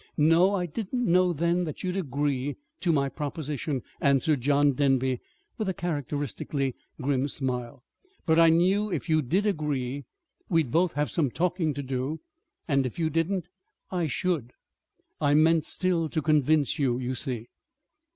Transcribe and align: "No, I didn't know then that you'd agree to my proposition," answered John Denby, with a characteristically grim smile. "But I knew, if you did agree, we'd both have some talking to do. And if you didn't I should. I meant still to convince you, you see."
"No, 0.17 0.55
I 0.55 0.65
didn't 0.65 1.05
know 1.05 1.31
then 1.31 1.63
that 1.65 1.83
you'd 1.83 1.95
agree 1.95 2.55
to 2.79 2.91
my 2.91 3.07
proposition," 3.07 3.83
answered 4.01 4.41
John 4.41 4.71
Denby, 4.73 5.19
with 5.59 5.69
a 5.69 5.75
characteristically 5.75 6.73
grim 6.99 7.27
smile. 7.27 7.83
"But 8.25 8.39
I 8.39 8.49
knew, 8.49 8.91
if 8.91 9.07
you 9.09 9.21
did 9.21 9.45
agree, 9.45 10.05
we'd 10.49 10.71
both 10.71 10.93
have 10.93 11.11
some 11.11 11.29
talking 11.29 11.75
to 11.75 11.83
do. 11.83 12.19
And 12.67 12.87
if 12.87 12.97
you 12.97 13.11
didn't 13.11 13.47
I 13.91 14.07
should. 14.07 14.53
I 15.21 15.35
meant 15.35 15.65
still 15.65 16.09
to 16.09 16.21
convince 16.23 16.79
you, 16.79 16.97
you 16.97 17.13
see." 17.13 17.49